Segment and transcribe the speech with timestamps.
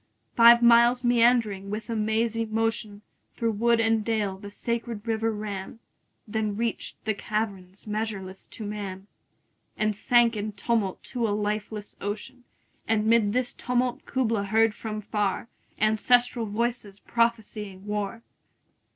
[0.35, 3.03] Five miles meandering with a mazy motion
[3.37, 5.77] 25 Through wood and dale the sacred river ran,
[6.27, 9.05] Then reach'd the caverns measureless to man,
[9.77, 12.45] And sank in tumult to a lifeless ocean:
[12.87, 18.23] And 'mid this tumult Kubla heard from far Ancestral voices prophesying war!